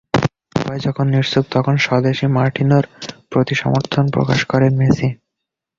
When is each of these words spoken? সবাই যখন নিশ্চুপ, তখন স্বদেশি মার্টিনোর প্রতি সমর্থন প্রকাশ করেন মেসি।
সবাই 0.55 0.79
যখন 0.79 1.05
নিশ্চুপ, 1.07 1.45
তখন 1.51 1.75
স্বদেশি 1.77 2.25
মার্টিনোর 2.29 2.85
প্রতি 3.31 3.55
সমর্থন 3.55 4.05
প্রকাশ 4.15 4.39
করেন 4.45 4.71
মেসি। 4.77 5.07